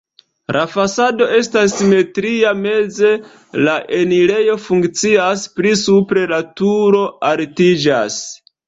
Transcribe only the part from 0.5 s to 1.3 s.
La fasado